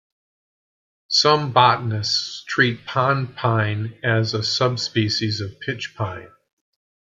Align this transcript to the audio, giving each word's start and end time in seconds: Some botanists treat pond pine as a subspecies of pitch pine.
Some 1.09 1.51
botanists 1.53 2.43
treat 2.47 2.85
pond 2.87 3.35
pine 3.35 3.99
as 4.03 4.33
a 4.33 4.41
subspecies 4.41 5.41
of 5.41 5.59
pitch 5.59 5.93
pine. 5.95 6.31